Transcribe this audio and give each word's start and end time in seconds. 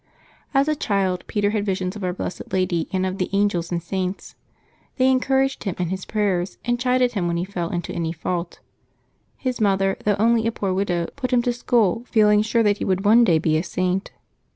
Hs 0.55 0.67
a 0.67 0.75
child, 0.75 1.23
Peter 1.27 1.51
had 1.51 1.63
visions 1.63 1.95
of 1.95 2.03
our 2.03 2.11
blessed 2.11 2.51
Lady, 2.51 2.87
and 2.91 3.05
of 3.05 3.19
the 3.19 3.29
angels 3.33 3.71
and 3.71 3.83
saints. 3.83 4.33
They 4.97 5.11
encouraged 5.11 5.63
him 5.65 5.75
in 5.77 5.89
his 5.89 6.05
prayer, 6.05 6.43
and 6.65 6.79
chided 6.79 7.11
him 7.11 7.27
when 7.27 7.37
he 7.37 7.45
fell 7.45 7.69
into 7.69 7.93
any 7.93 8.11
fault. 8.11 8.61
His 9.37 9.61
mother, 9.61 9.97
though 10.03 10.15
only 10.17 10.47
a 10.47 10.51
poor 10.51 10.73
widow, 10.73 11.05
put 11.15 11.31
him 11.31 11.43
to 11.43 11.53
school, 11.53 12.03
feeling 12.09 12.41
sure 12.41 12.63
that 12.63 12.79
he 12.79 12.83
would 12.83 13.05
one 13.05 13.23
day 13.23 13.37
be 13.37 13.57
a 13.59 13.63
Saint. 13.63 14.09